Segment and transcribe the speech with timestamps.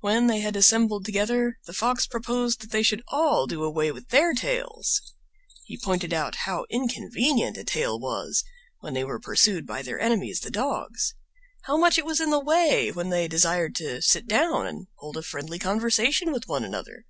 [0.00, 4.08] When they had assembled together the Fox proposed that they should all do away with
[4.10, 5.00] their tails.
[5.64, 8.44] He pointed out how inconvenient a tail was
[8.80, 11.14] when they were pursued by their enemies, the dogs;
[11.62, 15.16] how much it was in the way when they desired to sit down and hold
[15.16, 17.06] a friendly conversation with one another.